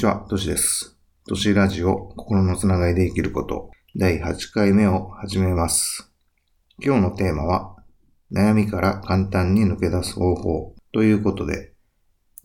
[0.00, 0.96] ちは、トシです。
[1.28, 6.10] トシラジオ、心のつながりで生きること、第8回目を始めます。
[6.82, 7.76] 今日のテーマは、
[8.32, 11.74] 悩みから簡単に抜け出す方法ということで、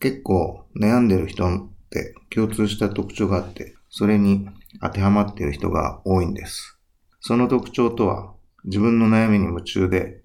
[0.02, 4.50] 結構悩んでる人って共通した特徴があって、それに
[4.82, 6.78] 当てはまっている人が多いんです。
[7.22, 8.34] その特徴とは、
[8.66, 10.22] 自分の悩みに夢中で、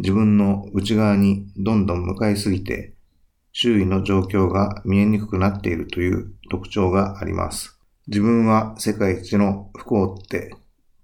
[0.00, 2.93] 自分の内側にどんどん向かいすぎて、
[3.56, 7.78] 周囲の状況が見えにくくなっているという特徴があります。
[8.08, 10.56] 自分は世界一の不幸って、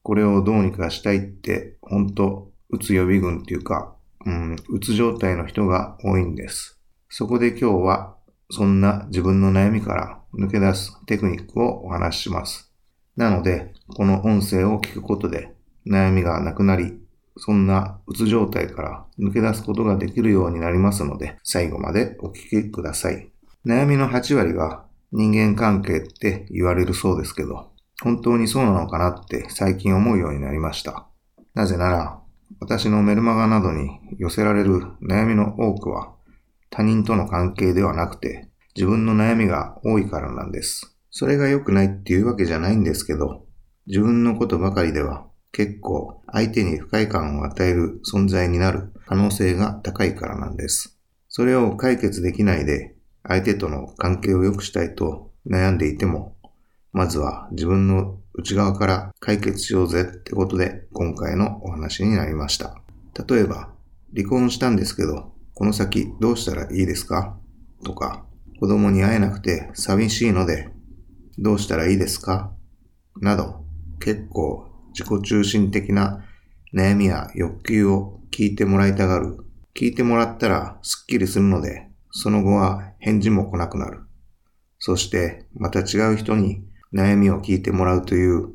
[0.02, 3.94] これをどうにかしたいって、本当うつ予備軍っていうか、
[4.26, 6.80] うん、うつ状態の人が多いんです。
[7.08, 8.16] そこで今日は、
[8.50, 12.72] そんな自分の悩みから抜け出すテクニックをお話しします。
[13.16, 15.54] なので、この音声を聞くことで、
[15.86, 16.99] 悩みがなくなり、
[17.42, 23.32] そんなうつ状態から抜け出すことができるようになりますので、最後までお聞きください。
[23.66, 27.70] 悩みの8割が人間関係って言われるそうですけど、
[28.02, 31.08] 本当にそうなのかなって最近思うようになりました。
[31.54, 32.20] なぜなら、
[32.60, 33.88] 私のメルマガなどに
[34.18, 36.14] 寄せられる悩みの多くは、
[36.68, 40.94] 他人との関係ではなくて、自分の悩みが多いからなんです。
[41.10, 43.46] それが良くないっていうわけじゃないんですけど、
[43.86, 50.98] 自分のことばかりでは結構相手に不快感を与える存在になる可能性が高いからなんです。
[51.28, 56.36] それを解決できないで相手との関係を良くしたいと悩んでいても、
[56.92, 62.80] まずは自分の内側から解決しようぜってことで今回のお話になりました。
[63.28, 63.72] 例えば、
[64.16, 67.36] 離婚したんですけど、この先どうしたらいいですか？
[67.84, 68.24] とか、
[68.60, 70.68] 子供に会えなくて寂しいので
[71.38, 72.52] どうしたらいいですか？
[73.20, 73.64] など、
[73.98, 76.24] 結構自己中心的な
[76.74, 79.38] 悩みや欲求を聞いてもらいたがる。
[79.74, 84.00] 聞いてもらったらスッキリするので、その後は返事も来なくなる。
[84.78, 88.48] そして、また違う人に悩みを聞いてもらうという、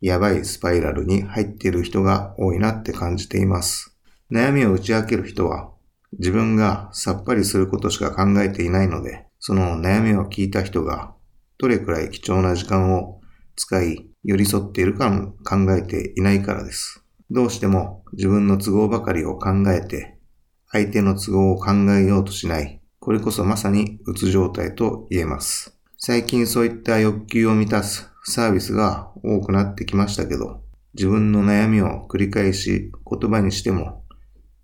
[0.00, 3.96] やばいスパイラルに入っている人が多いなって感じています。
[4.30, 5.70] 悩みを打ち明ける人は、
[6.18, 11.14] 自分がさっぱりすることしか考えていないので、その悩みを聞いた人が、
[11.58, 13.20] どれくらい貴重な時間を
[13.54, 17.04] 使い、寄り添っているかも考えていないからです。
[17.30, 20.18] どうしても自分の都合ばかりを考えて、
[20.66, 22.82] 相手の都合を考えようとしない。
[22.98, 25.78] これこそまさにうつ状態と言えます。
[25.96, 30.60] 最近そういった欲求を満たすサービスが多くなってきましたけど、
[30.94, 34.02] 自分の悩みを繰り返し言葉にしても、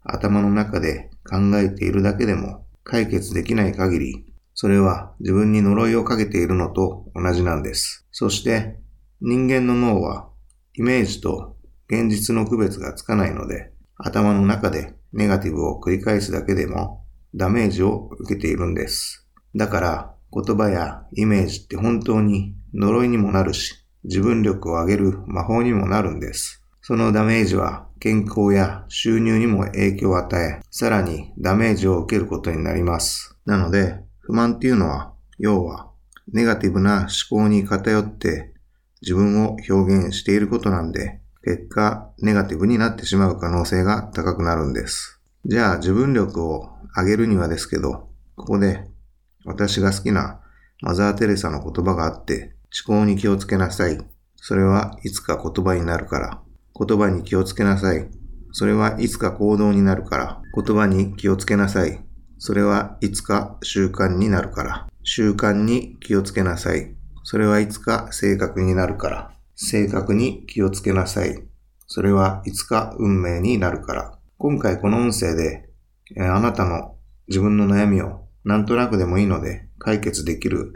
[0.03, 8.09] 頭の中で考えているだけでも解決できない限り、それは自分に呪いをかけているのと同じなんです。
[8.11, 8.83] そして
[9.25, 10.31] 人間の脳は
[10.75, 11.57] イメージと
[11.89, 19.29] 現実の区別がつかないので、頭の中でネガティブを繰り返すだけでもダメージを受けているんです。
[19.55, 26.61] だから言葉やイメージって本当に呪いにもなるし、自分力を上げる魔法にもなるんです。
[26.81, 33.39] そのダメージは健康や収入にも影響を与え、さらにダメージを受けることになります。
[33.47, 35.93] なので、不満っていうのは、要は、
[36.33, 38.52] ネガティブな思考に偏って
[39.03, 45.21] 自分を表現していることなんで、結果、ネガティブになってしまう可能性が高くなるんです。
[45.45, 48.89] じゃあ、自分力を上げるにはですけど、ここで、
[49.45, 50.41] 私が好きな
[50.81, 52.55] マザー・テレサの言葉があって、
[52.87, 53.99] 思考に気をつけなさい。
[54.37, 56.41] それはいつか言葉になるから。
[56.79, 58.09] 言葉に気をつけなさい。
[58.53, 60.43] それはいつか行動になるから。
[60.55, 62.05] 言葉に気をつけなさい。
[62.39, 64.87] それはいつか習慣になるから。
[65.03, 66.95] 習慣に気をつけなさい。
[67.25, 69.33] それはいつか性格になるから。
[69.55, 71.43] 性格に気をつけなさい。
[71.87, 74.19] それはいつか運命になるから。
[74.39, 75.69] 今回この音声で、
[76.19, 76.97] あなたの
[77.29, 80.75] 自分の悩みをなんとなくでもいいので解決できる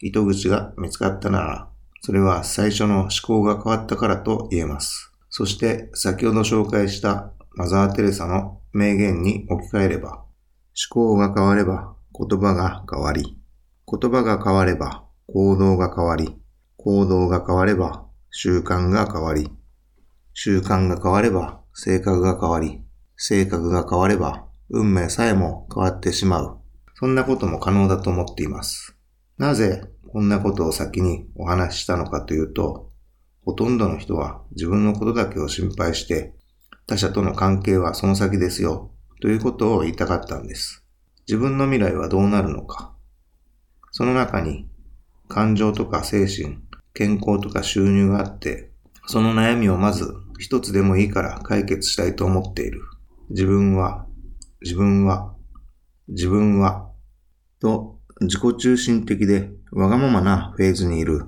[0.00, 1.68] 糸口が見つかったなら、
[2.00, 5.12] それは最初の思考が変わったからと言えます。
[5.30, 10.26] そして先ほど紹介したマザー・テレサの名言に置き換えれば、思
[10.90, 13.38] 考が変われば言葉が変わり、
[13.86, 16.36] 言葉が変われば行動が変わり、
[16.76, 19.50] 行動が変われば習慣が変わり、
[20.32, 22.82] 習慣が変われば性格が変わり、
[23.16, 26.58] 性格が変われば運命さえも変わってしまう。
[26.94, 28.96] そんなことも可能だと思っています。
[29.38, 32.92] なぜこんなことを先にお話ししたのかというと、
[33.44, 36.34] ほとんどの人は自分のことだけを心配して、
[36.86, 40.84] 他者との関係はその先ですよ、ということを言いたかったんです。
[41.26, 42.94] 自分の未来はどうなるのか。
[43.90, 44.68] その中に
[45.34, 46.58] 感情とか精神、
[46.92, 48.70] 健康とか収入があって、
[49.08, 52.82] その悩みをまず一つでもいいから解決したいと思っている。
[53.30, 54.06] 自分は、
[54.62, 55.34] 自分は、
[56.06, 56.88] 自分は、
[57.60, 61.24] と自己中心的でわがままなフェーズにいる。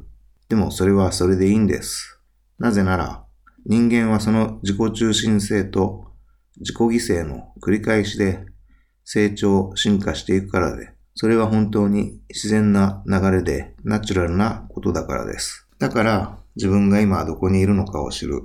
[0.48, 2.20] でもそれはそれでいいんです。
[2.60, 3.24] なぜなら、
[3.64, 6.12] 人間はその自己中心性と
[6.58, 8.46] 自己犠牲の繰り返しで
[9.02, 15.66] 成長、進化していくからで、それは本当に自然な流れでナチュラルなことだからです。
[15.78, 18.42] だから自分が今どこにいるのかを知る。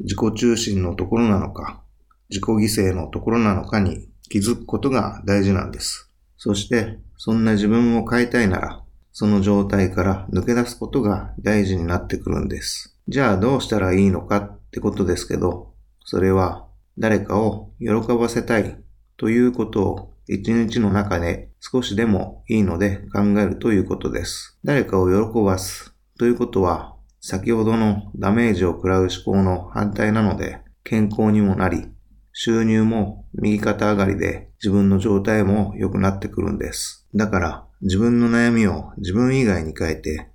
[0.00, 1.82] 自己中心のところなのか、
[2.30, 6.10] 自己犠牲のところなのかに気づくことが大事なんです。
[6.38, 8.82] そして、そんな自分を変えたいなら、
[9.12, 12.96] その状態から抜け出すことが大事になってくるんです。
[13.08, 16.66] じゃあどうしたらいいのかってことですけど、それは
[16.96, 18.78] 誰かを喜ばせたい
[19.18, 24.58] ということを一日の中で少しでもいいので考えるということです。
[24.62, 31.86] 誰かを喜ばすということは先ほどのダメージを食らう思考の反対なので健康にもなり
[32.32, 37.08] 収入も右肩上がりで自分の状態も良くなってくるんです。
[37.14, 40.28] だから自分の悩みを自分以外に変えて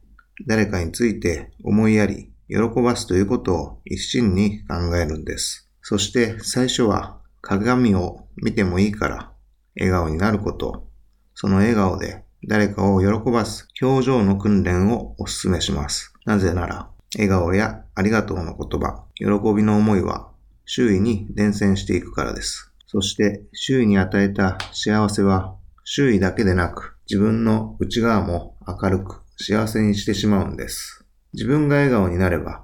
[0.47, 5.69] 誰かについて思いやり喜ばすということを一心に考えるんです。
[5.81, 9.32] そして最初は鏡を見てもいいから
[9.75, 10.87] 笑顔になること、
[11.35, 16.13] その笑顔で誰かを喜ばす表情の訓練をお勧めします。
[16.25, 19.25] なぜなら、笑顔やありがとうの言葉、喜
[19.55, 20.29] びの思いは
[20.65, 22.71] 周囲に伝染していくからです。
[22.87, 31.05] そして周囲に与えた幸せは周囲だけでなく自分の内側も明るく幸せにしてしまうんです。
[31.33, 32.63] 自分が笑顔になれば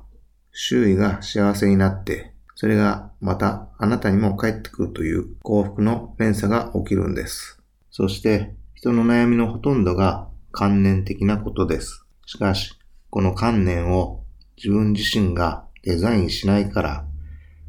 [0.51, 7.57] 周囲が幸せになってそれがまたあなたにも返ってくるという幸福の連鎖が起きるんです。
[7.89, 12.03] そして人の悩みのほとんどが観念的なことです。
[12.25, 12.77] しかし、
[13.09, 14.25] この観念を
[14.57, 17.05] 自分自身がデザインしないから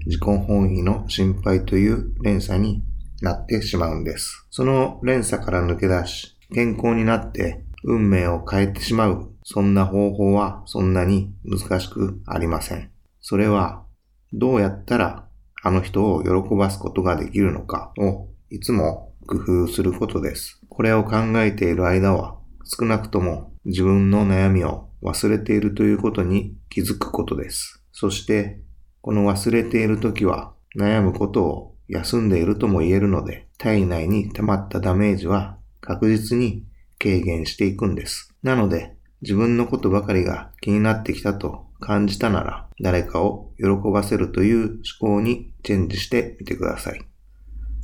[0.07, 2.83] 自己本位の心配という連鎖に
[3.23, 4.45] なってしまうんです。
[4.51, 12.91] その連鎖から抜け出し、健康になって運命を変えてしまう、そんな方法はそんなに難しくありません。
[13.21, 13.85] それは
[14.33, 15.27] どうやったら
[15.63, 20.61] あの人を喜ばすことができるのかをいつも工夫することです。
[20.69, 27.83] これを考えている間は少なくとも自分の悩みを忘れているということに気づくことです。
[27.93, 28.61] そして
[29.03, 36.65] この忘れている時は悩むことを休んでいるとも言えるので体内に溜まったダメージは確実に
[36.99, 38.35] 軽減していくんです。
[38.43, 47.01] なので自分のことばかりが気になってきたと感じたなら、誰かを喜ばせるという思考にチェンジしてみてください。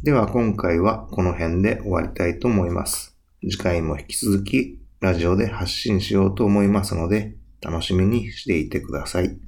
[0.02, 3.16] では今回はこの辺で終わりたいと思います。
[3.40, 9.38] 次回も引き続きラジオで発信しようと思いますので、楽しみにしていてください。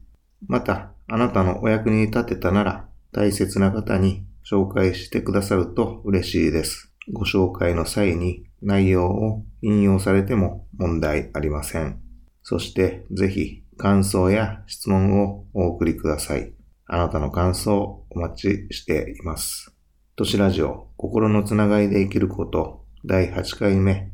[0.47, 6.93] また、あなたのお役に立てたなら、大切な方に紹介してくださると嬉しいです。
[7.13, 12.01] ご紹介の際に内容を引用されても問題ありません。
[12.43, 16.53] そしてぜひ感想や質問をお送りください。
[16.87, 18.35] あなたの感想お待
[18.69, 19.73] ちしています。
[20.17, 24.11] 都市ラジオ心のつながりで生きること第8回目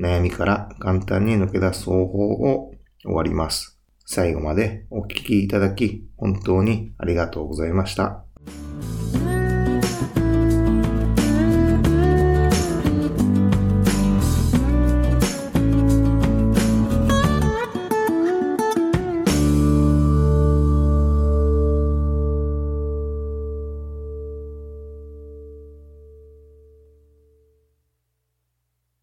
[0.00, 2.70] 悩みから簡単に抜け出す方法を
[3.02, 3.80] 終わります。
[4.06, 8.29] 最後までお聞きいただき本当にありがとうございました。